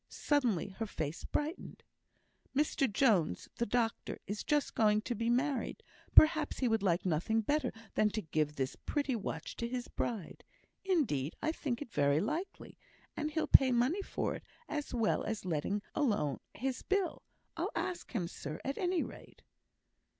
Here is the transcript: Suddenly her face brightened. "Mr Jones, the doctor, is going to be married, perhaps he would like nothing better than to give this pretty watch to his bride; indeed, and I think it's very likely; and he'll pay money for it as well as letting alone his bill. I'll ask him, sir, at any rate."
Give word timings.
Suddenly 0.09 0.69
her 0.79 0.87
face 0.87 1.25
brightened. 1.25 1.83
"Mr 2.55 2.91
Jones, 2.91 3.47
the 3.57 3.67
doctor, 3.67 4.17
is 4.25 4.41
going 4.41 5.01
to 5.03 5.13
be 5.13 5.29
married, 5.29 5.83
perhaps 6.15 6.57
he 6.57 6.67
would 6.67 6.81
like 6.81 7.05
nothing 7.05 7.41
better 7.41 7.71
than 7.93 8.09
to 8.09 8.23
give 8.23 8.55
this 8.55 8.75
pretty 8.75 9.15
watch 9.15 9.55
to 9.57 9.67
his 9.67 9.87
bride; 9.89 10.43
indeed, 10.83 11.35
and 11.39 11.49
I 11.49 11.51
think 11.51 11.83
it's 11.83 11.93
very 11.93 12.19
likely; 12.19 12.79
and 13.15 13.29
he'll 13.29 13.45
pay 13.45 13.71
money 13.71 14.01
for 14.01 14.33
it 14.33 14.43
as 14.67 14.91
well 14.91 15.23
as 15.23 15.45
letting 15.45 15.83
alone 15.93 16.39
his 16.55 16.81
bill. 16.81 17.21
I'll 17.55 17.69
ask 17.75 18.11
him, 18.11 18.27
sir, 18.27 18.59
at 18.65 18.79
any 18.79 19.03
rate." 19.03 19.43